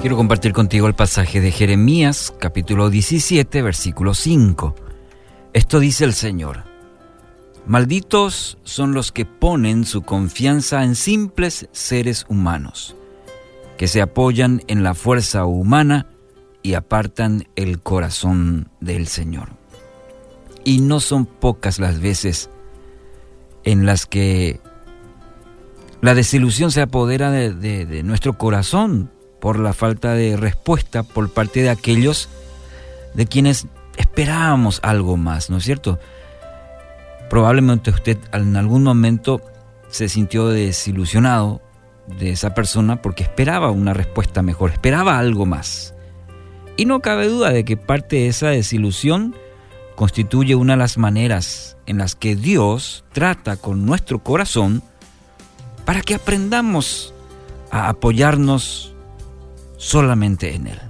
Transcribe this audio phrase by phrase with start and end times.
[0.00, 4.76] Quiero compartir contigo el pasaje de Jeremías, capítulo 17, versículo 5.
[5.52, 6.62] Esto dice el Señor.
[7.66, 12.94] Malditos son los que ponen su confianza en simples seres humanos,
[13.76, 16.06] que se apoyan en la fuerza humana
[16.62, 19.48] y apartan el corazón del Señor.
[20.62, 22.50] Y no son pocas las veces
[23.64, 24.60] en las que
[26.00, 31.62] la desilusión se apodera de, de nuestro corazón por la falta de respuesta por parte
[31.62, 32.28] de aquellos
[33.14, 33.66] de quienes
[33.96, 35.98] esperábamos algo más, ¿no es cierto?
[37.30, 39.40] Probablemente usted en algún momento
[39.88, 41.60] se sintió desilusionado
[42.06, 45.94] de esa persona porque esperaba una respuesta mejor, esperaba algo más.
[46.76, 49.34] Y no cabe duda de que parte de esa desilusión
[49.96, 54.82] constituye una de las maneras en las que Dios trata con nuestro corazón
[55.84, 57.12] para que aprendamos
[57.70, 58.94] a apoyarnos
[59.78, 60.80] solamente en Él.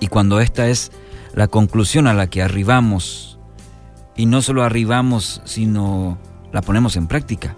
[0.00, 0.90] Y cuando esta es
[1.34, 3.38] la conclusión a la que arribamos,
[4.16, 6.16] y no solo arribamos, sino
[6.52, 7.56] la ponemos en práctica,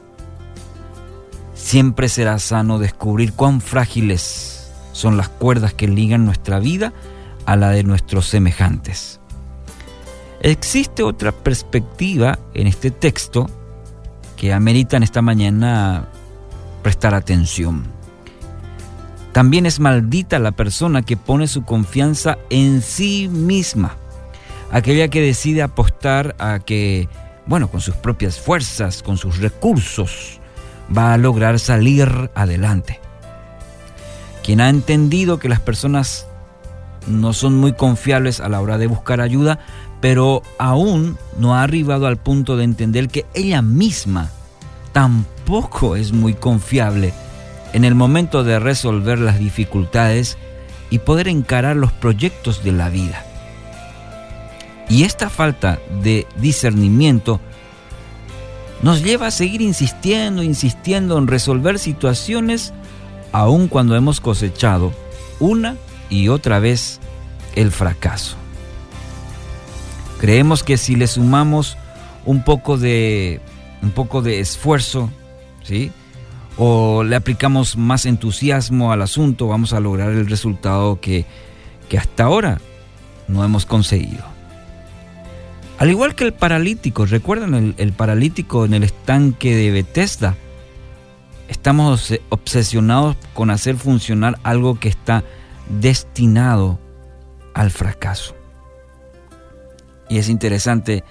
[1.55, 6.93] siempre será sano descubrir cuán frágiles son las cuerdas que ligan nuestra vida
[7.45, 9.21] a la de nuestros semejantes.
[10.41, 13.49] Existe otra perspectiva en este texto
[14.37, 16.09] que amerita en esta mañana
[16.83, 17.96] prestar atención.
[19.37, 23.98] También es maldita la persona que pone su confianza en sí misma.
[24.73, 27.11] Aquella que decide apostar a que,
[27.45, 30.41] bueno, con sus propias fuerzas, con sus recursos,
[30.97, 32.98] va a lograr salir adelante.
[34.43, 36.27] Quien ha entendido que las personas
[37.06, 39.59] no son muy confiables a la hora de buscar ayuda,
[40.00, 44.31] pero aún no ha arribado al punto de entender que ella misma
[44.95, 47.12] tampoco es muy confiable
[47.72, 50.39] en el momento de resolver las dificultades
[50.91, 53.25] y poder encarar los proyectos de la vida.
[54.88, 57.41] Y esta falta de discernimiento
[58.82, 62.72] nos lleva a seguir insistiendo, insistiendo en resolver situaciones
[63.32, 64.93] aun cuando hemos cosechado
[65.41, 65.76] una
[66.09, 67.00] y otra vez
[67.55, 68.37] el fracaso.
[70.19, 71.76] Creemos que si le sumamos
[72.25, 73.41] un poco de
[73.82, 75.10] un poco de esfuerzo,
[75.62, 75.93] ¿sí?
[76.56, 81.27] O le aplicamos más entusiasmo al asunto, vamos a lograr el resultado que,
[81.97, 82.61] hasta ahora
[83.28, 84.25] no hemos conseguido.
[85.78, 90.37] Al igual que el paralítico, recuerdan el, el, paralítico en el estanque de Bethesda,
[91.49, 95.23] estamos obsesionados con hacer funcionar algo que está
[95.69, 96.78] destinado
[97.55, 98.34] al fracaso.
[100.09, 101.05] Y es interesante,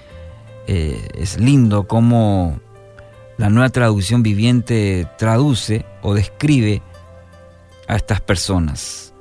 [0.67, 2.59] eh, es lindo cómo
[3.37, 6.81] la nueva traducción viviente traduce o describe
[7.87, 9.13] a estas personas.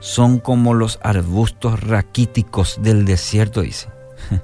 [0.00, 3.88] Son como los arbustos raquíticos del desierto, dice.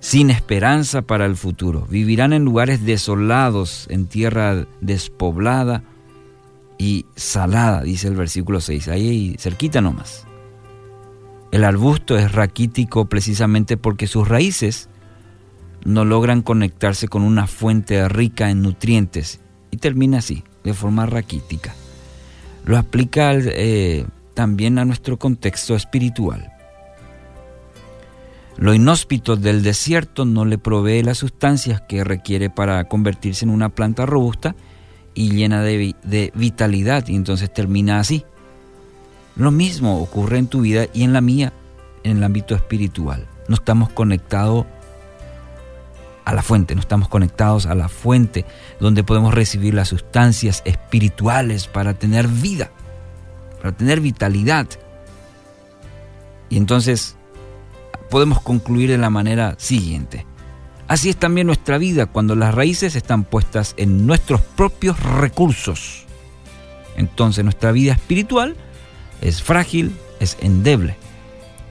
[0.00, 1.86] Sin esperanza para el futuro.
[1.88, 5.82] Vivirán en lugares desolados, en tierra despoblada
[6.78, 8.88] y salada, dice el versículo 6.
[8.88, 10.24] Ahí cerquita nomás.
[11.50, 14.88] El arbusto es raquítico precisamente porque sus raíces
[15.88, 19.40] no logran conectarse con una fuente rica en nutrientes
[19.70, 21.74] y termina así, de forma raquítica.
[22.66, 24.04] Lo aplica eh,
[24.34, 26.52] también a nuestro contexto espiritual.
[28.58, 33.70] Lo inhóspito del desierto no le provee las sustancias que requiere para convertirse en una
[33.70, 34.56] planta robusta
[35.14, 38.26] y llena de, de vitalidad y entonces termina así.
[39.36, 41.54] Lo mismo ocurre en tu vida y en la mía
[42.02, 43.26] en el ámbito espiritual.
[43.48, 44.66] No estamos conectados
[46.28, 48.44] a la fuente, no estamos conectados a la fuente
[48.80, 52.70] donde podemos recibir las sustancias espirituales para tener vida,
[53.62, 54.66] para tener vitalidad.
[56.50, 57.16] Y entonces
[58.10, 60.26] podemos concluir de la manera siguiente.
[60.86, 66.04] Así es también nuestra vida cuando las raíces están puestas en nuestros propios recursos.
[66.94, 68.54] Entonces nuestra vida espiritual
[69.22, 70.94] es frágil, es endeble.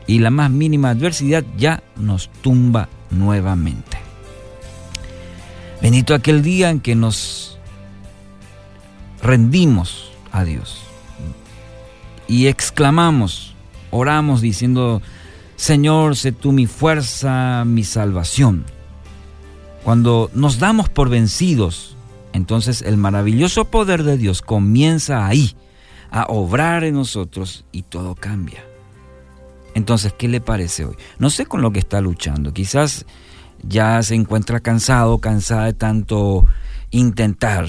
[0.07, 3.96] Y la más mínima adversidad ya nos tumba nuevamente.
[5.81, 7.57] Bendito aquel día en que nos
[9.21, 10.81] rendimos a Dios
[12.27, 13.55] y exclamamos,
[13.91, 15.01] oramos diciendo,
[15.55, 18.65] Señor, sé tú mi fuerza, mi salvación.
[19.83, 21.95] Cuando nos damos por vencidos,
[22.33, 25.55] entonces el maravilloso poder de Dios comienza ahí
[26.11, 28.63] a obrar en nosotros y todo cambia.
[29.73, 30.95] Entonces, ¿qué le parece hoy?
[31.19, 32.51] No sé con lo que está luchando.
[32.51, 33.05] Quizás
[33.63, 36.45] ya se encuentra cansado, cansada de tanto
[36.91, 37.67] intentar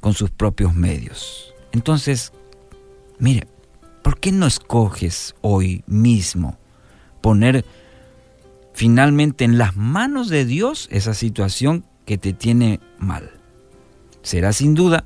[0.00, 1.54] con sus propios medios.
[1.72, 2.32] Entonces,
[3.22, 3.46] Mire,
[4.02, 6.58] ¿por qué no escoges hoy mismo
[7.20, 7.64] poner
[8.74, 13.30] finalmente en las manos de Dios esa situación que te tiene mal?
[14.22, 15.04] Será sin duda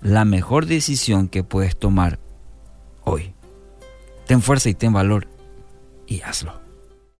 [0.00, 2.18] la mejor decisión que puedes tomar
[3.04, 3.34] hoy.
[4.26, 5.28] Ten fuerza y ten valor
[6.06, 6.62] y hazlo.